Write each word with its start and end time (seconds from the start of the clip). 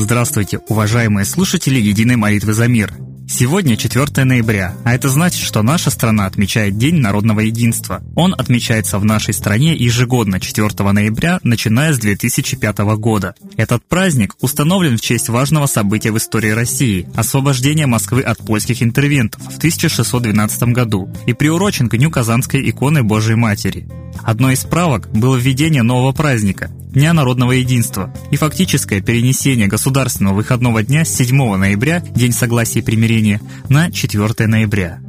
Здравствуйте, 0.00 0.60
уважаемые 0.66 1.26
слушатели 1.26 1.78
Единой 1.78 2.16
молитвы 2.16 2.54
за 2.54 2.68
мир. 2.68 2.90
Сегодня 3.40 3.78
4 3.78 4.24
ноября, 4.24 4.74
а 4.84 4.94
это 4.94 5.08
значит, 5.08 5.40
что 5.40 5.62
наша 5.62 5.88
страна 5.88 6.26
отмечает 6.26 6.76
День 6.76 6.96
народного 6.96 7.40
единства. 7.40 8.02
Он 8.14 8.34
отмечается 8.34 8.98
в 8.98 9.06
нашей 9.06 9.32
стране 9.32 9.74
ежегодно 9.74 10.40
4 10.40 10.68
ноября, 10.92 11.40
начиная 11.42 11.94
с 11.94 11.98
2005 11.98 12.78
года. 12.98 13.34
Этот 13.56 13.82
праздник 13.82 14.34
установлен 14.42 14.98
в 14.98 15.00
честь 15.00 15.30
важного 15.30 15.64
события 15.64 16.12
в 16.12 16.18
истории 16.18 16.50
России– 16.50 17.08
освобождения 17.14 17.86
Москвы 17.86 18.20
от 18.20 18.36
польских 18.44 18.82
интервентов 18.82 19.42
в 19.42 19.56
1612 19.56 20.62
году 20.64 21.08
и 21.24 21.32
приурочен 21.32 21.88
к 21.88 21.96
Дню 21.96 22.10
Казанской 22.10 22.68
иконы 22.68 23.02
Божией 23.02 23.36
Матери. 23.36 23.88
Одной 24.22 24.52
из 24.52 24.64
правок 24.64 25.10
было 25.12 25.36
введение 25.36 25.82
нового 25.82 26.12
праздника– 26.12 26.70
Дня 26.90 27.12
народного 27.12 27.52
единства 27.52 28.12
и 28.32 28.36
фактическое 28.36 29.00
перенесение 29.00 29.68
государственного 29.68 30.34
выходного 30.34 30.82
дня 30.82 31.04
с 31.04 31.14
7 31.14 31.36
ноября, 31.54 32.00
День 32.16 32.32
согласия 32.32 32.80
и 32.80 32.82
примирения, 32.82 33.29
на 33.68 33.90
4 33.90 34.46
ноября. 34.46 35.00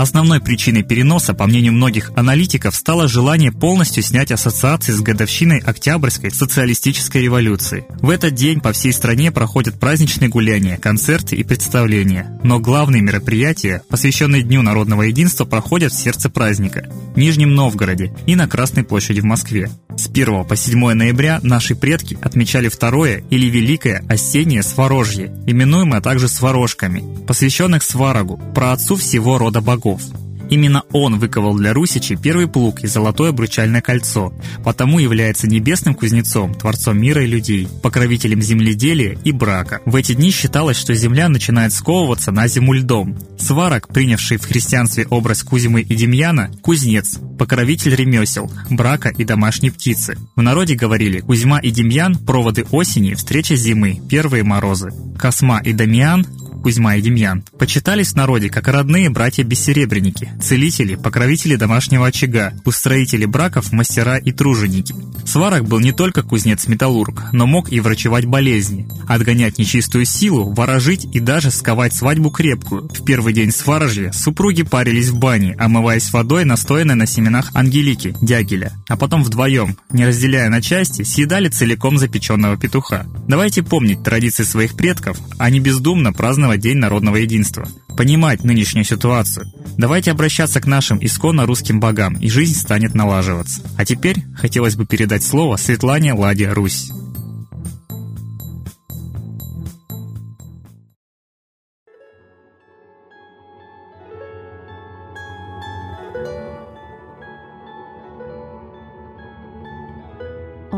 Основной 0.00 0.40
причиной 0.40 0.82
переноса, 0.82 1.34
по 1.34 1.46
мнению 1.46 1.74
многих 1.74 2.10
аналитиков, 2.16 2.74
стало 2.74 3.06
желание 3.06 3.52
полностью 3.52 4.02
снять 4.02 4.32
ассоциации 4.32 4.92
с 4.92 5.00
годовщиной 5.02 5.58
Октябрьской 5.58 6.30
социалистической 6.30 7.20
революции. 7.20 7.84
В 8.00 8.08
этот 8.08 8.34
день 8.34 8.60
по 8.60 8.72
всей 8.72 8.94
стране 8.94 9.30
проходят 9.30 9.78
праздничные 9.78 10.30
гуляния, 10.30 10.78
концерты 10.78 11.36
и 11.36 11.44
представления. 11.44 12.40
Но 12.42 12.60
главные 12.60 13.02
мероприятия, 13.02 13.82
посвященные 13.90 14.42
Дню 14.42 14.62
народного 14.62 15.02
единства, 15.02 15.44
проходят 15.44 15.92
в 15.92 16.02
сердце 16.02 16.30
праздника– 16.30 16.90
Нижнем 17.14 17.54
Новгороде 17.54 18.14
и 18.26 18.36
на 18.36 18.48
Красной 18.48 18.84
площади 18.84 19.20
в 19.20 19.24
Москве. 19.24 19.68
С 19.98 20.06
1 20.06 20.44
по 20.44 20.56
7 20.56 20.94
ноября 20.94 21.40
наши 21.42 21.74
предки 21.74 22.16
отмечали 22.22 22.68
второе 22.68 23.22
или 23.28 23.50
великое 23.50 24.02
осеннее 24.08 24.62
Сворожье, 24.62 25.26
именуемое 25.46 26.00
также 26.00 26.26
Сворожками, 26.26 27.04
посвященных 27.26 27.82
Сварогу, 27.82 28.40
праотцу 28.54 28.96
всего 28.96 29.36
рода 29.36 29.60
богов 29.60 29.89
богов. 29.90 30.02
Именно 30.50 30.82
он 30.90 31.20
выковал 31.20 31.54
для 31.54 31.72
русичей 31.72 32.16
первый 32.16 32.48
плуг 32.48 32.82
и 32.82 32.88
золотое 32.88 33.30
обручальное 33.30 33.80
кольцо, 33.80 34.32
потому 34.64 34.98
является 34.98 35.46
небесным 35.46 35.94
кузнецом, 35.94 36.54
творцом 36.54 37.00
мира 37.00 37.22
и 37.22 37.28
людей, 37.28 37.68
покровителем 37.84 38.42
земледелия 38.42 39.16
и 39.22 39.30
брака. 39.30 39.80
В 39.84 39.94
эти 39.94 40.12
дни 40.14 40.32
считалось, 40.32 40.76
что 40.76 40.92
земля 40.92 41.28
начинает 41.28 41.72
сковываться 41.72 42.32
на 42.32 42.48
зиму 42.48 42.72
льдом. 42.72 43.16
Сварог, 43.38 43.86
принявший 43.86 44.38
в 44.38 44.44
христианстве 44.44 45.06
образ 45.08 45.44
Кузьмы 45.44 45.82
и 45.82 45.94
Демьяна, 45.94 46.50
кузнец, 46.62 47.20
покровитель 47.38 47.94
ремесел, 47.94 48.50
брака 48.70 49.10
и 49.10 49.22
домашней 49.22 49.70
птицы. 49.70 50.18
В 50.34 50.42
народе 50.42 50.74
говорили 50.74 51.20
«Кузьма 51.20 51.60
и 51.60 51.70
Демьян– 51.70 52.16
проводы 52.26 52.66
осени, 52.72 53.14
встреча 53.14 53.54
зимы, 53.54 54.00
первые 54.10 54.42
морозы». 54.42 54.90
Косма 55.16 55.60
и 55.62 55.72
Дамиан 55.72 56.26
Кузьма 56.62 56.96
и 56.96 57.02
Демьян, 57.02 57.42
почитались 57.58 58.12
в 58.12 58.16
народе 58.16 58.50
как 58.50 58.68
родные 58.68 59.10
братья-бессеребренники, 59.10 60.30
целители, 60.42 60.94
покровители 60.94 61.56
домашнего 61.56 62.06
очага, 62.06 62.52
устроители 62.64 63.24
браков, 63.24 63.72
мастера 63.72 64.18
и 64.18 64.32
труженики. 64.32 64.94
Сварог 65.24 65.68
был 65.68 65.80
не 65.80 65.92
только 65.92 66.22
кузнец-металлург, 66.22 67.32
но 67.32 67.46
мог 67.46 67.72
и 67.72 67.80
врачевать 67.80 68.24
болезни, 68.24 68.88
отгонять 69.06 69.58
нечистую 69.58 70.04
силу, 70.04 70.52
ворожить 70.52 71.06
и 71.12 71.20
даже 71.20 71.50
сковать 71.50 71.94
свадьбу 71.94 72.30
крепкую. 72.30 72.88
В 72.88 73.04
первый 73.04 73.32
день 73.32 73.52
сварожья 73.52 74.12
супруги 74.12 74.62
парились 74.62 75.08
в 75.08 75.18
бане, 75.18 75.54
омываясь 75.58 76.12
водой, 76.12 76.44
настоянной 76.44 76.94
на 76.94 77.06
семенах 77.06 77.50
ангелики, 77.54 78.14
дягеля, 78.20 78.72
а 78.88 78.96
потом 78.96 79.22
вдвоем, 79.22 79.76
не 79.90 80.06
разделяя 80.06 80.48
на 80.48 80.60
части, 80.60 81.02
съедали 81.02 81.48
целиком 81.48 81.98
запеченного 81.98 82.56
петуха. 82.56 83.06
Давайте 83.28 83.62
помнить 83.62 84.02
традиции 84.02 84.42
своих 84.42 84.74
предков, 84.74 85.18
а 85.38 85.50
не 85.50 85.60
бездумно 85.60 86.12
праздновать 86.12 86.49
праздновать 86.50 86.60
День 86.60 86.78
народного 86.78 87.16
единства, 87.16 87.68
понимать 87.96 88.44
нынешнюю 88.44 88.84
ситуацию. 88.84 89.46
Давайте 89.78 90.10
обращаться 90.10 90.60
к 90.60 90.66
нашим 90.66 90.98
исконно 91.00 91.46
русским 91.46 91.78
богам, 91.80 92.14
и 92.14 92.28
жизнь 92.28 92.58
станет 92.58 92.94
налаживаться. 92.94 93.62
А 93.76 93.84
теперь 93.84 94.24
хотелось 94.36 94.74
бы 94.74 94.86
передать 94.86 95.22
слово 95.22 95.56
Светлане 95.56 96.12
Ладе 96.12 96.52
Русь. 96.52 96.90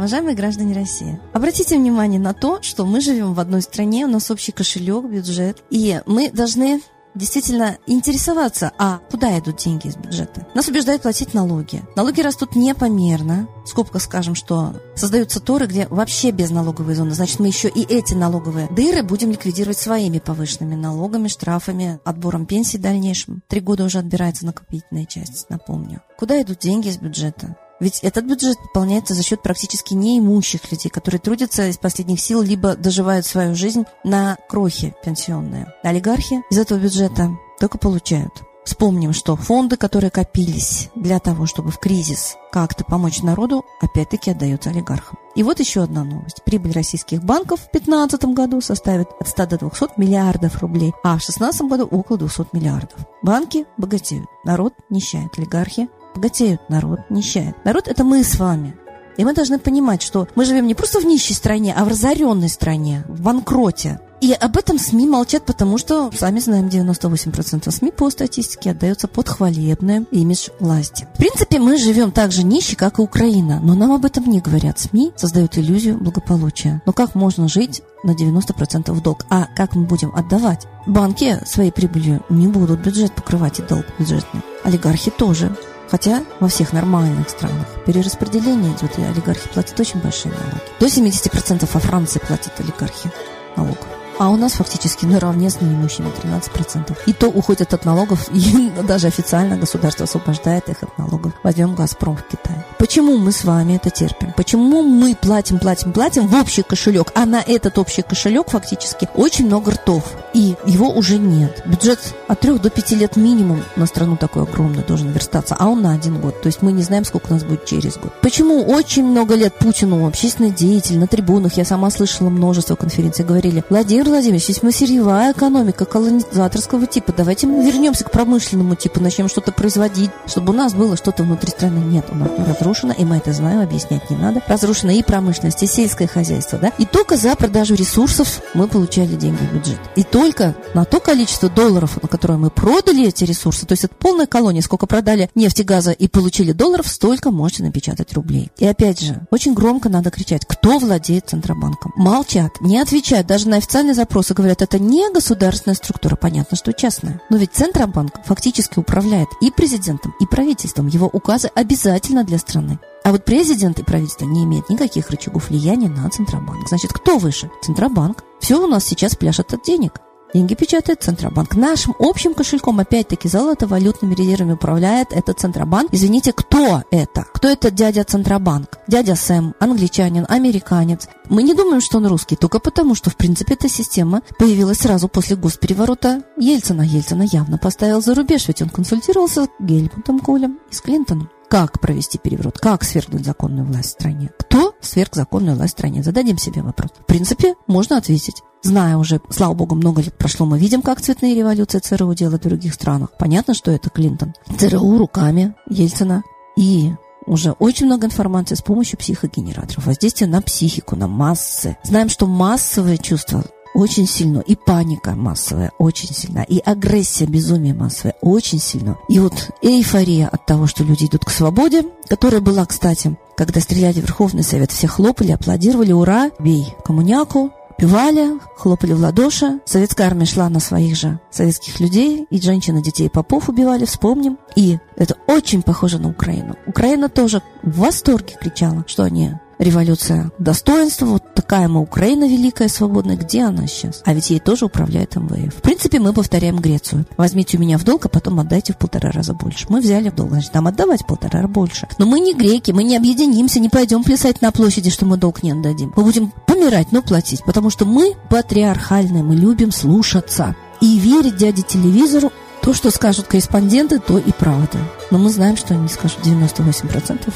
Уважаемые 0.03 0.35
граждане 0.35 0.75
России, 0.75 1.21
обратите 1.33 1.77
внимание 1.77 2.19
на 2.19 2.35
то, 2.35 2.61
что 2.61 2.85
мы 2.85 3.01
живем 3.01 3.35
в 3.35 3.39
одной 3.39 3.63
стране, 3.63 4.05
у 4.05 4.09
нас 4.09 4.33
общий 4.33 4.51
кошелек, 4.51 5.05
бюджет, 5.05 5.63
и 5.71 6.01
мы 6.07 6.29
должны 6.29 6.83
действительно 7.15 7.79
интересоваться, 7.87 8.73
а 8.79 8.99
куда 9.13 9.39
идут 9.39 9.59
деньги 9.59 9.87
из 9.87 9.95
бюджета. 9.95 10.45
Нас 10.57 10.67
убеждают 10.67 11.03
платить 11.03 11.35
налоги. 11.35 11.85
Налоги 11.95 12.21
растут 12.21 12.57
непомерно. 12.57 13.47
Скобка 13.65 14.01
скажем, 14.01 14.35
что 14.35 14.75
создаются 14.97 15.39
торы, 15.39 15.67
где 15.67 15.87
вообще 15.87 16.33
без 16.33 16.51
налоговой 16.51 16.97
зоны. 16.97 17.13
Значит, 17.13 17.39
мы 17.39 17.47
еще 17.47 17.69
и 17.69 17.83
эти 17.85 18.15
налоговые 18.15 18.67
дыры 18.73 19.05
будем 19.05 19.31
ликвидировать 19.31 19.79
своими 19.79 20.19
повышенными 20.19 20.75
налогами, 20.75 21.29
штрафами, 21.29 22.01
отбором 22.05 22.47
пенсий 22.47 22.79
дальнейшим. 22.79 23.45
Три 23.47 23.61
года 23.61 23.85
уже 23.85 24.01
отбирается 24.01 24.47
накопительная 24.47 25.07
часть, 25.07 25.49
напомню. 25.49 26.03
Куда 26.19 26.43
идут 26.43 26.59
деньги 26.59 26.89
из 26.89 26.99
бюджета? 26.99 27.57
Ведь 27.83 27.99
этот 28.03 28.27
бюджет 28.27 28.59
пополняется 28.59 29.13
за 29.13 29.25
счет 29.25 29.43
практически 29.43 29.93
неимущих 29.93 30.71
людей, 30.71 30.89
которые 30.89 31.21
трудятся 31.21 31.67
из 31.67 31.79
последних 31.79 32.21
сил, 32.21 32.41
либо 32.41 32.77
доживают 32.77 33.27
свою 33.27 33.57
жизнь 33.57 33.87
на 34.05 34.37
крохи 34.49 34.95
пенсионные. 35.05 35.67
Олигархи 35.83 36.43
из 36.49 36.59
этого 36.59 36.79
бюджета 36.79 37.37
только 37.59 37.79
получают. 37.79 38.45
Вспомним, 38.65 39.13
что 39.13 39.35
фонды, 39.35 39.77
которые 39.77 40.11
копились 40.11 40.91
для 40.95 41.19
того, 41.19 41.47
чтобы 41.47 41.73
в 41.73 41.79
кризис 41.79 42.37
как-то 42.53 42.85
помочь 42.85 43.21
народу, 43.21 43.65
опять-таки 43.81 44.31
отдаются 44.31 44.71
олигархам. 44.71 45.19
И 45.35 45.43
вот 45.43 45.59
еще 45.59 45.83
одна 45.83 46.05
новость. 46.05 46.45
Прибыль 46.45 46.71
российских 46.71 47.25
банков 47.25 47.59
в 47.59 47.73
2015 47.73 48.25
году 48.27 48.61
составит 48.61 49.09
от 49.19 49.27
100 49.27 49.47
до 49.47 49.59
200 49.59 49.99
миллиардов 49.99 50.63
рублей, 50.63 50.93
а 51.03 51.17
в 51.17 51.27
2016 51.27 51.63
году 51.63 51.87
около 51.87 52.17
200 52.17 52.47
миллиардов. 52.53 53.01
Банки 53.23 53.67
богатеют, 53.77 54.29
народ 54.45 54.73
нищает, 54.89 55.37
олигархи 55.37 55.89
богатеют, 56.15 56.61
народ 56.69 57.01
нищает. 57.11 57.57
Народ– 57.65 57.87
это 57.89 58.05
мы 58.05 58.25
с 58.25 58.39
вами. 58.39 58.77
И 59.17 59.25
мы 59.25 59.35
должны 59.35 59.59
понимать, 59.59 60.03
что 60.03 60.27
мы 60.35 60.45
живем 60.45 60.67
не 60.67 60.75
просто 60.75 61.01
в 61.01 61.05
нищей 61.05 61.35
стране, 61.35 61.75
а 61.77 61.85
в 61.85 61.89
разоренной 61.89 62.49
стране, 62.49 63.05
в 63.09 63.21
банкроте. 63.21 64.01
И 64.23 64.33
об 64.33 64.57
этом 64.57 64.79
СМИ 64.79 65.09
молчат, 65.09 65.45
потому 65.45 65.79
что, 65.79 66.09
сами 66.17 66.39
знаем, 66.39 66.69
98% 66.69 67.69
СМИ 67.73 67.91
по 67.91 68.09
статистике 68.09 68.71
отдается 68.71 69.09
под 69.09 69.29
хвалебный 69.29 70.07
имидж 70.13 70.49
власти. 70.61 71.09
В 71.15 71.19
принципе, 71.19 71.59
мы 71.59 71.77
живем 71.77 72.13
так 72.13 72.31
же 72.31 72.45
нищи, 72.45 72.77
как 72.77 73.01
и 73.01 73.03
Украина, 73.03 73.59
но 73.61 73.75
нам 73.75 73.91
об 73.91 74.05
этом 74.05 74.31
не 74.31 74.41
говорят. 74.41 74.79
СМИ 74.79 75.11
создают 75.17 75.59
иллюзию 75.59 75.99
благополучия. 75.99 76.81
Но 76.87 76.93
как 76.93 77.17
можно 77.17 77.49
жить 77.49 77.83
на 78.05 78.13
90% 78.13 78.93
в 78.93 79.03
долг? 79.03 79.27
А 79.29 79.49
как 79.57 79.75
мы 79.75 79.87
будем 79.87 80.15
отдавать? 80.15 80.69
Банки 80.87 81.41
своей 81.45 81.73
прибылью 81.73 82.23
не 82.29 82.47
будут 82.47 82.79
бюджет 82.79 83.13
покрывать 83.13 83.59
и 83.59 83.63
долг 83.63 83.87
бюджетный. 83.99 84.43
Олигархи 84.63 85.11
тоже. 85.11 85.57
Хотя 85.93 86.25
во 86.41 86.49
всех 86.49 86.73
нормальных 86.73 87.29
странах 87.29 87.67
перераспределение 87.85 88.73
идет, 88.73 88.99
и 88.99 89.03
олигархи 89.03 89.47
платят 89.53 89.79
очень 89.79 90.01
большие 90.01 90.33
налоги. 90.33 90.63
До 90.81 90.87
70% 90.87 91.69
во 91.71 91.81
Франции 91.81 92.19
платят 92.19 92.59
олигархи 92.59 93.13
налогов. 93.57 93.87
А 94.19 94.31
у 94.31 94.37
нас 94.37 94.53
фактически 94.53 95.05
наравне 95.05 95.51
с 95.51 95.61
неимущими 95.61 96.09
13%. 96.09 96.97
И 97.05 97.13
то 97.13 97.29
уходят 97.29 97.75
от 97.75 97.85
налогов, 97.85 98.27
и 98.33 98.71
даже 98.89 99.09
официально 99.09 99.59
государство 99.59 100.05
освобождает 100.05 100.71
их 100.71 100.83
от 100.83 100.97
налогов. 100.97 101.35
Возьмем 101.43 101.75
«Газпром» 101.75 102.17
в 102.17 102.27
Китае. 102.27 102.65
Почему 102.79 103.19
мы 103.19 103.31
с 103.31 103.45
вами 103.45 103.75
это 103.75 103.91
терпим? 103.91 104.33
Почему 104.33 104.81
мы 104.81 105.15
платим, 105.15 105.59
платим, 105.59 105.93
платим 105.93 106.27
в 106.27 106.35
общий 106.35 106.63
кошелек, 106.63 107.13
а 107.15 107.27
на 107.27 107.43
этот 107.43 107.77
общий 107.77 108.01
кошелек 108.01 108.49
фактически 108.49 109.11
очень 109.15 109.45
много 109.45 109.73
ртов, 109.73 110.05
и 110.35 110.57
его 110.67 110.91
уже 110.91 111.19
нет. 111.19 111.63
Бюджет 111.67 111.99
от 112.29 112.41
трех 112.41 112.61
до 112.61 112.71
пяти 112.71 112.97
лет 112.97 113.17
минимум 113.17 113.63
на 113.77 113.87
страну 113.87 114.17
такой 114.17 114.43
огромный 114.43 114.83
должен 114.83 115.11
верстаться, 115.11 115.57
а 115.59 115.69
он 115.69 115.83
на 115.83 115.93
один 115.93 116.21
год. 116.21 116.41
То 116.41 116.47
есть 116.47 116.63
мы 116.63 116.73
не 116.73 116.83
знаем, 116.83 117.05
сколько 117.05 117.27
у 117.31 117.35
нас 117.35 117.45
будет 117.45 117.65
через 117.65 117.97
год. 117.97 118.13
Почему 118.21 118.63
очень 118.65 119.05
много 119.05 119.35
лет 119.35 119.55
Путину, 119.55 120.07
общественный 120.07 120.51
деятель, 120.51 120.99
на 120.99 121.07
трибунах, 121.07 121.55
я 121.55 121.65
сама 121.65 121.91
слышала 121.91 122.29
множество 122.29 122.77
конференций, 122.77 123.25
говорили, 123.25 123.65
Владимир 123.69 124.09
Владимирович, 124.09 124.49
если 124.49 124.65
мы 124.65 124.73
сырьевая 124.73 125.33
экономика 125.33 125.85
колонизаторского 125.85 126.87
типа, 126.87 127.13
давайте 127.17 127.47
мы 127.47 127.65
вернемся 127.65 128.05
к 128.05 128.11
промышленному 128.11 128.75
типу, 128.75 129.01
начнем 129.01 129.29
что-то 129.29 129.53
производить, 129.53 130.11
чтобы 130.27 130.53
у 130.53 130.57
нас 130.57 130.75
было 130.75 130.97
что-то 130.97 131.23
внутри 131.23 131.51
страны. 131.51 131.79
Нет, 131.79 132.07
у 132.11 132.17
нас 132.17 132.31
разрушено, 132.47 132.93
и 132.93 133.05
мы 133.05 133.19
это 133.19 133.33
знаем, 133.33 133.61
объяснять 133.61 134.09
не 134.11 134.17
надо. 134.17 134.43
Разрушена 134.47 134.91
и 134.93 135.03
промышленность, 135.03 135.63
и 135.63 135.67
сельское 135.67 136.07
хозяйство, 136.07 136.59
да? 136.59 136.73
И 136.79 136.87
только 136.87 137.17
за 137.17 137.35
продажу 137.37 137.75
ресурсов 137.75 138.41
мы 138.55 138.69
получали 138.69 139.15
деньги 139.15 139.43
в 139.43 139.55
бюджет. 139.55 139.79
И 139.97 140.05
только 140.23 140.55
на 140.73 140.85
то 140.85 141.01
количество 141.01 141.49
долларов, 141.49 142.01
на 142.01 142.07
которое 142.07 142.39
мы 142.39 142.49
продали 142.49 143.09
эти 143.09 143.25
ресурсы, 143.25 143.67
то 143.67 143.73
есть 143.73 143.83
это 143.83 143.97
полная 143.97 144.27
колония, 144.27 144.63
сколько 144.63 144.87
продали 144.87 145.29
нефти, 145.35 145.63
газа 145.63 145.91
и 145.91 146.07
получили 146.07 146.53
долларов, 146.53 146.87
столько 146.87 147.33
можете 147.33 147.65
напечатать 147.65 148.13
рублей. 148.13 148.53
И 148.57 148.65
опять 148.65 149.01
же, 149.01 149.27
очень 149.33 149.53
громко 149.53 149.89
надо 149.89 150.13
кричать, 150.13 150.47
кто 150.47 150.79
владеет 150.79 151.29
Центробанком. 151.29 151.93
Молчат, 151.97 152.61
не 152.61 152.79
отвечают, 152.79 153.27
даже 153.27 153.49
на 153.49 153.57
официальные 153.57 153.95
запросы 153.95 154.33
говорят, 154.33 154.63
это 154.63 154.79
не 154.79 155.13
государственная 155.13 155.75
структура, 155.75 156.15
понятно, 156.15 156.57
что 156.57 156.73
частная. 156.73 157.21
Но 157.29 157.37
ведь 157.37 157.55
Центробанк 157.55 158.25
фактически 158.25 158.79
управляет 158.79 159.29
и 159.41 159.51
президентом, 159.51 160.15
и 160.21 160.27
правительством. 160.27 160.87
Его 160.87 161.11
указы 161.13 161.51
обязательно 161.53 162.23
для 162.23 162.39
страны. 162.39 162.79
А 163.03 163.11
вот 163.11 163.25
президент 163.25 163.81
и 163.81 163.83
правительство 163.83 164.27
не 164.27 164.45
имеют 164.45 164.71
никаких 164.71 165.11
рычагов 165.11 165.49
влияния 165.49 165.89
на 165.89 166.09
Центробанк. 166.09 166.69
Значит, 166.69 166.93
кто 166.93 167.19
выше? 167.19 167.51
Центробанк. 167.61 168.23
Все 168.39 168.63
у 168.63 168.69
нас 168.69 168.85
сейчас 168.85 169.17
пляшет 169.17 169.53
от 169.53 169.65
денег. 169.65 170.01
Деньги 170.35 170.55
печатает 170.55 171.03
Центробанк. 171.03 171.55
Нашим 171.55 171.95
общим 171.99 172.33
кошельком, 172.33 172.81
опять-таки, 172.81 173.29
золото-валютными 173.29 174.15
резервами 174.15 174.53
управляет 174.53 175.13
этот 175.13 175.39
Центробанк. 175.39 175.93
Извините, 175.93 176.33
кто 176.33 176.83
это? 176.91 177.27
Кто 177.35 177.49
это 177.49 177.71
дядя 177.71 178.03
Центробанк? 178.05 178.79
Дядя 178.87 179.15
Сэм, 179.15 179.55
англичанин, 179.61 180.25
американец. 180.29 181.07
Мы 181.29 181.43
не 181.43 181.55
думаем, 181.55 181.83
что 181.83 181.99
он 181.99 182.07
русский, 182.07 182.37
только 182.37 182.61
потому, 182.61 182.95
что, 182.95 183.11
в 183.11 183.17
принципе, 183.17 183.55
эта 183.55 183.69
система 183.69 184.23
появилась 184.39 184.79
сразу 184.79 185.09
после 185.09 185.37
госпереворота 185.37 186.23
Ельцина. 186.39 186.83
Ельцина 186.83 187.25
явно 187.25 187.59
поставил 187.59 188.01
за 188.01 188.15
рубеж, 188.15 188.49
ведь 188.49 188.63
он 188.63 188.71
консультировался 188.71 189.45
с 189.45 189.49
Гельмутом 189.61 190.19
Колем 190.19 190.59
и 190.71 190.75
с 190.75 190.81
Клинтоном. 190.81 191.29
Как 191.53 191.81
провести 191.81 192.17
переворот? 192.17 192.59
Как 192.59 192.83
свергнуть 192.83 193.27
законную 193.27 193.67
власть 193.67 193.91
в 193.91 193.93
стране? 193.93 194.31
Кто 194.39 194.75
сверг 194.81 195.15
законную 195.15 195.55
власть 195.55 195.75
в 195.75 195.79
стране? 195.79 196.03
Зададим 196.03 196.39
себе 196.39 196.63
вопрос. 196.63 196.93
В 196.99 197.05
принципе, 197.05 197.57
можно 197.67 197.99
ответить. 197.99 198.43
Зная 198.63 198.97
уже, 198.97 199.21
слава 199.29 199.53
богу, 199.53 199.75
много 199.75 200.01
лет 200.01 200.17
прошло, 200.17 200.47
мы 200.47 200.59
видим, 200.59 200.81
как 200.81 201.03
цветные 201.03 201.35
революции 201.35 201.79
ЦРУ 201.79 202.15
делают 202.15 202.47
в 202.47 202.49
других 202.49 202.73
странах. 202.73 203.11
Понятно, 203.19 203.53
что 203.53 203.71
это 203.71 203.91
Клинтон. 203.91 204.33
ЦРУ 204.57 204.97
руками 204.97 205.55
Ельцина. 205.69 206.23
И 206.57 206.91
уже 207.27 207.51
очень 207.53 207.85
много 207.85 208.07
информации 208.07 208.55
с 208.55 208.63
помощью 208.63 208.99
психогенераторов. 208.99 209.85
Воздействие 209.85 210.31
на 210.31 210.41
психику, 210.41 210.97
на 210.97 211.07
массы. 211.07 211.77
Знаем, 211.83 212.09
что 212.09 212.27
массовые 212.27 212.97
чувства 212.97 213.45
очень 213.75 214.07
сильно. 214.07 214.41
И 214.41 214.57
паника 214.57 215.13
массовая 215.13 215.73
очень 215.79 216.15
сильна. 216.15 216.43
И 216.43 216.59
агрессия, 216.59 217.27
безумие 217.27 217.75
массовое 217.75 218.15
очень 218.21 218.61
сильно. 218.61 218.99
И 219.09 219.19
вот 219.19 219.51
эйфория 219.63 220.29
от 220.29 220.47
того, 220.47 220.67
что 220.67 220.85
люди 220.85 221.07
идут 221.07 221.25
к 221.25 221.31
свободе, 221.31 221.85
которая 222.09 222.41
была, 222.41 222.65
кстати, 222.67 223.17
когда 223.37 223.61
стреляли 223.61 223.95
в 224.01 224.05
Верховный 224.05 224.43
Совет, 224.43 224.71
все 224.73 224.87
хлопали, 224.87 225.33
аплодировали, 225.33 225.93
ура, 225.93 226.31
бей 226.39 226.75
коммуняку, 226.85 227.51
певали, 227.79 228.39
хлопали 228.57 228.93
в 228.93 229.01
ладоши. 229.01 229.61
Советская 229.65 230.07
армия 230.07 230.27
шла 230.27 230.49
на 230.49 230.61
своих 230.61 230.97
же 230.97 231.19
советских 231.31 231.81
людей, 231.81 232.27
и 232.31 232.41
женщин, 232.41 232.81
детей, 232.83 233.11
попов 233.11 233.49
убивали, 233.49 233.85
вспомним. 233.85 234.39
И 234.55 234.79
это 234.97 235.17
очень 235.27 235.63
похоже 235.63 235.99
на 235.99 236.11
Украину. 236.11 236.57
Украина 236.67 237.09
тоже 237.09 237.43
в 237.63 237.79
восторге 237.79 238.37
кричала, 238.41 238.85
что 238.87 239.03
они 239.03 239.33
революция 239.63 240.31
достоинства, 240.39 241.07
вот 241.07 241.35
такая 241.35 241.69
мы 241.69 241.81
Украина 241.81 242.25
великая, 242.25 242.69
свободная, 242.69 243.17
где 243.17 243.43
она 243.43 243.67
сейчас? 243.67 244.03
А 244.05 244.15
ведь 244.15 244.31
ей 244.31 244.41
тоже 244.41 244.67
управляет 244.67 245.17
МВФ. 245.17 245.55
В 245.55 245.63
принципе, 245.63 245.99
мы 245.99 246.13
повторяем 246.13 246.59
Грецию. 246.59 247.07
Возьмите 247.17 247.57
у 247.57 247.61
меня 247.61 247.79
в 247.79 247.85
долг, 247.85 248.07
а 248.07 248.09
потом 248.09 248.41
отдайте 248.41 248.73
в 248.73 248.79
полтора 248.79 249.11
раза 249.11 249.35
больше. 249.35 249.67
Мы 249.69 249.81
взяли 249.81 250.11
в 250.11 250.15
долг, 250.15 250.31
значит, 250.31 250.55
нам 250.55 250.67
отдавать 250.67 251.03
в 251.03 251.07
полтора 251.07 251.41
раза 251.41 251.53
больше. 251.53 251.89
Но 251.99 252.07
мы 252.07 252.21
не 252.21 252.35
греки, 252.35 252.73
мы 252.73 252.85
не 252.85 252.97
объединимся, 252.97 253.61
не 253.61 253.69
пойдем 253.69 254.05
плясать 254.05 254.43
на 254.43 254.53
площади, 254.53 254.91
что 254.91 255.07
мы 255.07 255.17
долг 255.17 255.43
не 255.43 255.53
отдадим. 255.53 255.93
Мы 255.97 256.03
будем 256.03 256.33
помирать, 256.47 256.93
но 256.93 257.03
платить, 257.03 257.45
потому 257.45 257.71
что 257.71 257.85
мы 257.85 258.15
патриархальные, 258.31 259.23
мы 259.23 259.37
любим 259.37 259.73
слушаться. 259.73 260.55
И 260.81 260.99
верить 260.99 261.37
дяде 261.37 261.63
телевизору 261.63 262.33
то, 262.63 262.73
что 262.73 262.91
скажут 262.91 263.27
корреспонденты, 263.27 263.99
то 263.99 264.19
и 264.19 264.33
правда. 264.33 264.79
Но 265.11 265.19
мы 265.19 265.31
знаем, 265.31 265.57
что 265.57 265.75
они 265.75 265.89
скажут 265.89 266.19
98% 266.25 267.33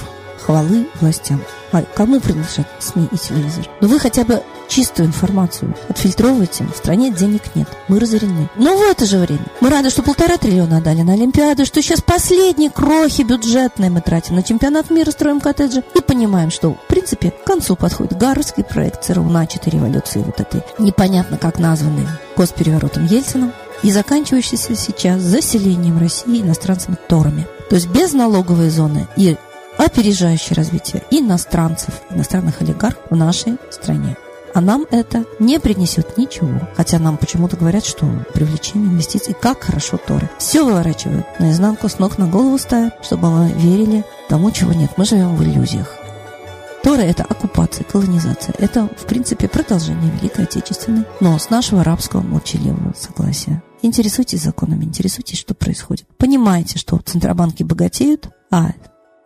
хвалы 0.46 0.87
властям. 1.00 1.43
А 1.72 1.82
кому 1.82 2.20
принадлежат 2.20 2.66
СМИ 2.78 3.08
и 3.10 3.19
телевизор? 3.19 3.69
Но 3.81 3.88
ну, 3.88 3.94
вы 3.94 3.98
хотя 3.98 4.25
бы 4.25 4.43
чистую 4.69 5.08
информацию 5.08 5.75
отфильтровываете. 5.88 6.64
В 6.72 6.76
стране 6.76 7.12
денег 7.12 7.43
нет. 7.54 7.69
Мы 7.88 7.98
разорены. 7.98 8.48
Но 8.56 8.76
в 8.76 8.82
это 8.82 9.04
же 9.04 9.19
время 9.19 9.44
мы 9.60 9.70
рады, 9.70 9.90
что 9.90 10.02
полтора 10.02 10.38
триллиона 10.38 10.78
отдали 10.78 11.02
на 11.02 11.14
Олимпиаду, 11.14 11.66
что 11.66 11.82
сейчас 11.82 12.00
последние 12.00 12.70
крохи 12.70 13.22
бюджетные 13.22 13.90
мы 13.90 14.00
тратим 14.00 14.37
на 14.37 14.43
чемпионат 14.43 14.90
мира, 14.90 15.10
строим 15.10 15.40
коттеджи. 15.40 15.82
И 15.94 16.00
понимаем, 16.00 16.50
что, 16.50 16.75
в 16.75 16.87
принципе, 16.88 17.31
к 17.31 17.44
концу 17.44 17.76
подходит 17.76 18.16
Гарвардский 18.16 18.64
проект 18.64 19.04
ЦРУ 19.04 19.25
начатой 19.25 19.72
революции 19.72 20.22
вот 20.25 20.40
этой, 20.40 20.62
непонятно 20.78 21.37
как 21.37 21.58
названной 21.58 22.06
госпереворотом 22.37 23.06
Ельцином 23.06 23.52
и 23.82 23.90
заканчивающийся 23.90 24.75
сейчас 24.75 25.20
заселением 25.20 25.99
России 25.99 26.40
иностранцами 26.40 26.96
Торами. 27.08 27.46
То 27.69 27.75
есть 27.75 27.88
без 27.88 28.12
налоговой 28.12 28.70
зоны 28.70 29.08
и 29.16 29.37
опережающее 29.78 30.55
развитие 30.55 31.02
иностранцев, 31.11 32.00
иностранных 32.11 32.61
олигархов 32.62 33.11
в 33.11 33.17
нашей 33.17 33.58
стране. 33.70 34.17
А 34.55 34.62
нам 34.62 34.87
это 34.90 35.26
не 35.38 35.61
принесет 35.61 36.17
ничего. 36.17 36.62
Хотя 36.76 36.99
нам 36.99 37.19
почему-то 37.19 37.58
говорят, 37.58 37.84
что 37.84 38.06
привлечение 38.32 38.88
инвестиций, 38.88 39.37
как 39.38 39.64
хорошо 39.64 39.99
Торы. 39.99 40.31
Все 40.38 40.64
выворачивают 40.64 41.26
наизнанку, 41.38 41.90
с 41.90 41.99
ног 41.99 42.17
на 42.17 42.26
голову 42.26 42.56
ставят, 42.56 42.94
чтобы 43.05 43.31
мы 43.31 43.52
верили 43.52 44.02
тому, 44.31 44.50
чего 44.50 44.73
нет. 44.73 44.93
Мы 44.96 45.05
живем 45.05 45.37
в 45.37 45.43
иллюзиях. 45.43 45.94
Торы– 46.82 47.02
это 47.05 47.25
оккупация, 47.25 47.84
колонизация. 47.84 48.55
Это, 48.58 48.88
в 48.96 49.06
принципе, 49.06 49.46
продолжение 49.46 50.11
Великой 50.12 50.44
Отечественной, 50.44 51.05
но 51.20 51.38
с 51.38 51.50
нашего 51.50 51.82
арабского 51.82 52.23
молчаливого 52.23 52.94
согласия. 52.96 53.62
Интересуйтесь 53.82 54.43
законами, 54.43 54.84
интересуйтесь, 54.84 55.38
что 55.38 55.55
происходит. 55.55 56.06
Понимаете, 56.17 56.78
что 56.78 56.96
центробанки 56.99 57.62
богатеют, 57.62 58.31
а 58.50 58.70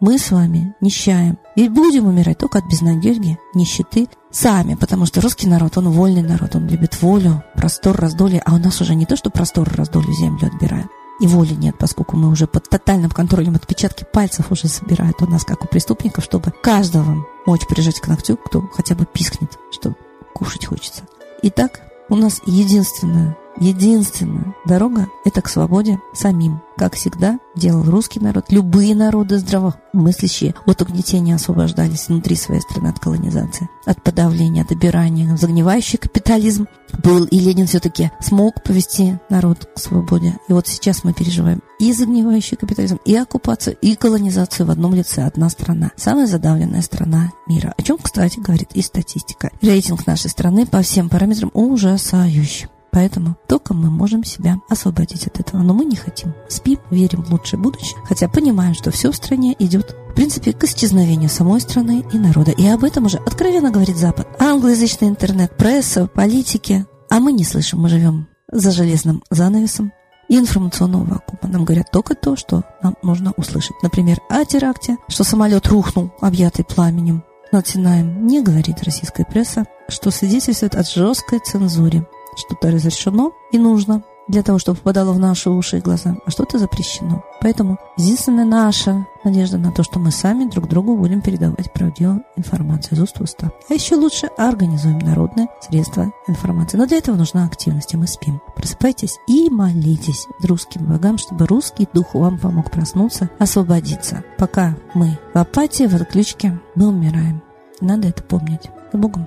мы 0.00 0.18
с 0.18 0.30
вами 0.30 0.74
нищаем. 0.80 1.38
И 1.56 1.68
будем 1.68 2.06
умирать 2.06 2.38
только 2.38 2.58
от 2.58 2.66
безнадеги, 2.66 3.38
нищеты 3.54 4.08
сами, 4.30 4.74
потому 4.74 5.06
что 5.06 5.20
русский 5.20 5.46
народ, 5.46 5.76
он 5.76 5.90
вольный 5.90 6.22
народ, 6.22 6.56
он 6.56 6.66
любит 6.66 7.00
волю, 7.02 7.44
простор, 7.54 7.96
раздолье, 7.96 8.42
а 8.44 8.54
у 8.54 8.58
нас 8.58 8.80
уже 8.80 8.94
не 8.94 9.06
то, 9.06 9.16
что 9.16 9.30
простор, 9.30 9.68
раздолье 9.74 10.14
землю 10.14 10.46
отбирают. 10.46 10.88
И 11.20 11.26
воли 11.26 11.52
нет, 11.52 11.76
поскольку 11.78 12.16
мы 12.16 12.28
уже 12.28 12.46
под 12.46 12.70
тотальным 12.70 13.10
контролем 13.10 13.54
отпечатки 13.54 14.06
пальцев 14.10 14.50
уже 14.50 14.68
собирают 14.68 15.20
у 15.20 15.26
нас, 15.26 15.44
как 15.44 15.64
у 15.64 15.68
преступников, 15.68 16.24
чтобы 16.24 16.50
каждого 16.62 17.26
мочь 17.44 17.66
прижать 17.68 18.00
к 18.00 18.08
ногтю, 18.08 18.38
кто 18.38 18.62
хотя 18.72 18.94
бы 18.94 19.04
пискнет, 19.04 19.58
что 19.70 19.94
кушать 20.34 20.64
хочется. 20.64 21.02
Итак, 21.42 21.82
у 22.08 22.16
нас 22.16 22.40
единственная 22.46 23.36
Единственная 23.60 24.54
дорога– 24.64 25.08
это 25.26 25.42
к 25.42 25.48
свободе 25.48 26.00
самим. 26.14 26.62
Как 26.78 26.94
всегда 26.94 27.38
делал 27.54 27.82
русский 27.84 28.18
народ. 28.18 28.46
Любые 28.48 28.94
народы 28.94 29.36
здравомыслящие 29.36 30.54
от 30.64 30.80
угнетения 30.80 31.34
освобождались 31.34 32.08
внутри 32.08 32.36
своей 32.36 32.62
страны 32.62 32.88
от 32.88 32.98
колонизации, 32.98 33.68
от 33.84 34.02
подавления, 34.02 34.62
от 34.62 34.72
обирания. 34.72 35.36
Загнивающий 35.36 35.98
капитализм 35.98 36.68
был, 37.04 37.26
и 37.26 37.38
Ленин 37.38 37.66
все-таки 37.66 38.10
смог 38.18 38.62
повести 38.62 39.20
народ 39.28 39.68
к 39.74 39.78
свободе. 39.78 40.38
И 40.48 40.54
вот 40.54 40.66
сейчас 40.66 41.04
мы 41.04 41.12
переживаем 41.12 41.60
и 41.78 41.92
загнивающий 41.92 42.56
капитализм, 42.56 42.98
и 43.04 43.14
оккупацию, 43.14 43.76
и 43.82 43.94
колонизацию 43.94 44.66
в 44.66 44.70
одном 44.70 44.94
лице. 44.94 45.22
Одна 45.22 45.50
страна. 45.50 45.90
Самая 45.96 46.26
задавленная 46.26 46.80
страна 46.80 47.30
мира. 47.46 47.74
О 47.76 47.82
чем, 47.82 47.98
кстати, 47.98 48.40
говорит 48.40 48.70
и 48.72 48.80
статистика. 48.80 49.50
Рейтинг 49.60 50.06
нашей 50.06 50.30
страны 50.30 50.64
по 50.64 50.80
всем 50.80 51.10
параметрам 51.10 51.50
ужасающий. 51.52 52.68
Поэтому 52.92 53.36
только 53.46 53.74
мы 53.74 53.90
можем 53.90 54.24
себя 54.24 54.56
освободить 54.68 55.26
от 55.26 55.38
этого. 55.40 55.62
Но 55.62 55.74
мы 55.74 55.84
не 55.84 55.96
хотим. 55.96 56.34
Спим, 56.48 56.78
верим 56.90 57.22
в 57.22 57.30
лучшее 57.30 57.60
будущее, 57.60 58.00
хотя 58.04 58.28
понимаем, 58.28 58.74
что 58.74 58.90
все 58.90 59.12
в 59.12 59.16
стране 59.16 59.54
идет 59.58 59.96
в 60.10 60.14
принципе, 60.14 60.52
к 60.52 60.64
исчезновению 60.64 61.30
самой 61.30 61.60
страны 61.60 62.04
и 62.12 62.18
народа. 62.18 62.50
И 62.50 62.66
об 62.66 62.82
этом 62.82 63.06
уже 63.06 63.18
откровенно 63.18 63.70
говорит 63.70 63.96
Запад. 63.96 64.26
Англоязычный 64.40 65.08
интернет, 65.08 65.56
пресса, 65.56 66.08
политики. 66.08 66.84
А 67.08 67.20
мы 67.20 67.32
не 67.32 67.44
слышим, 67.44 67.80
мы 67.80 67.88
живем 67.88 68.26
за 68.50 68.72
железным 68.72 69.22
занавесом 69.30 69.92
и 70.28 70.36
информационного 70.36 71.04
вакуума. 71.04 71.52
Нам 71.52 71.64
говорят 71.64 71.90
только 71.90 72.14
то, 72.14 72.36
что 72.36 72.64
нам 72.82 72.96
нужно 73.02 73.32
услышать. 73.36 73.76
Например, 73.82 74.18
о 74.28 74.44
теракте, 74.44 74.96
что 75.08 75.24
самолет 75.24 75.68
рухнул, 75.68 76.12
объятый 76.20 76.64
пламенем 76.64 77.24
над 77.52 77.66
Синаем. 77.66 78.26
Не 78.26 78.42
говорит 78.42 78.82
российская 78.82 79.24
пресса, 79.24 79.64
что 79.88 80.10
свидетельствует 80.10 80.74
о 80.74 80.82
жесткой 80.82 81.40
цензуре 81.40 82.06
что-то 82.36 82.70
разрешено 82.70 83.32
и 83.52 83.58
нужно 83.58 84.02
для 84.30 84.42
того, 84.44 84.58
чтобы 84.58 84.78
попадало 84.78 85.12
в 85.12 85.18
наши 85.18 85.50
уши 85.50 85.78
и 85.78 85.80
глаза, 85.80 86.16
а 86.24 86.30
что-то 86.30 86.58
запрещено. 86.58 87.24
Поэтому 87.40 87.78
единственная 87.96 88.44
наша 88.44 89.06
надежда 89.24 89.58
на 89.58 89.72
то, 89.72 89.82
что 89.82 89.98
мы 89.98 90.12
сами 90.12 90.48
друг 90.48 90.68
другу 90.68 90.96
будем 90.96 91.20
передавать 91.20 91.72
правдивую 91.72 92.22
информацию 92.36 92.96
из 92.96 93.02
уст 93.02 93.18
в 93.18 93.22
уста. 93.22 93.50
А 93.68 93.74
еще 93.74 93.96
лучше 93.96 94.28
организуем 94.36 94.98
народные 94.98 95.48
средства 95.60 96.12
информации. 96.28 96.76
Но 96.76 96.86
для 96.86 96.98
этого 96.98 97.16
нужна 97.16 97.44
активность, 97.44 97.92
и 97.92 97.96
мы 97.96 98.06
спим. 98.06 98.40
Просыпайтесь 98.54 99.18
и 99.26 99.50
молитесь 99.50 100.26
русским 100.44 100.84
богам, 100.84 101.18
чтобы 101.18 101.46
русский 101.46 101.88
дух 101.92 102.14
вам 102.14 102.38
помог 102.38 102.70
проснуться, 102.70 103.30
освободиться. 103.40 104.22
Пока 104.38 104.76
мы 104.94 105.18
в 105.34 105.38
апатии, 105.38 105.88
в 105.88 105.94
отключке, 105.94 106.60
мы 106.76 106.86
умираем. 106.86 107.42
Надо 107.80 108.08
это 108.08 108.22
помнить. 108.22 108.70
С 108.92 108.96
Богом. 108.96 109.26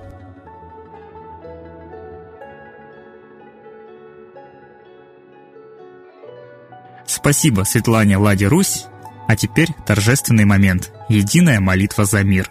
Спасибо 7.24 7.62
Светлане 7.62 8.18
Ладе 8.18 8.48
Русь. 8.48 8.84
А 9.28 9.34
теперь 9.34 9.70
торжественный 9.86 10.44
момент. 10.44 10.92
Единая 11.08 11.58
молитва 11.58 12.04
за 12.04 12.22
мир. 12.22 12.50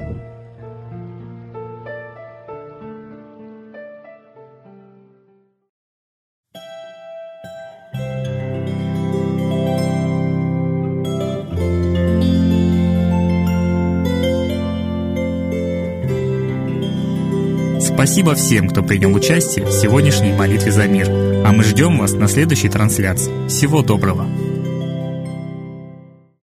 Спасибо 18.11 18.35
всем, 18.35 18.67
кто 18.67 18.83
принял 18.83 19.13
участие 19.13 19.65
в 19.65 19.71
сегодняшней 19.71 20.33
молитве 20.33 20.69
за 20.69 20.85
мир. 20.85 21.07
А 21.09 21.53
мы 21.53 21.63
ждем 21.63 21.97
вас 21.97 22.11
на 22.11 22.27
следующей 22.27 22.67
трансляции. 22.67 23.47
Всего 23.47 23.83
доброго! 23.83 24.27